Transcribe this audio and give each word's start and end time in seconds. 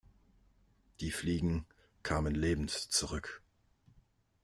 Die 0.99 1.11
Fliegen 1.11 1.67
kamen 2.01 2.33
lebend 2.33 2.71
zurück. 2.71 3.43